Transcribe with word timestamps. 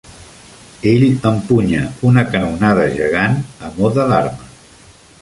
Ell 0.91 1.05
empunya 1.33 1.83
una 2.13 2.25
canonada 2.33 2.89
gegant 2.99 3.39
a 3.69 3.73
mode 3.79 4.11
d"arma. 4.15 4.53